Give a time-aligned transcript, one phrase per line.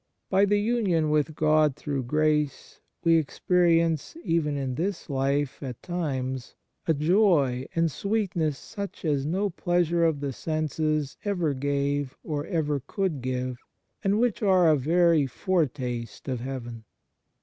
[0.31, 6.55] By the union with God through grace, we experience even in this life at times
[6.87, 12.81] a joy and sweetness such as no pleasure of the senses ever gave or ever
[12.87, 13.59] could give,
[14.03, 16.83] and which are a very foretaste of heaven.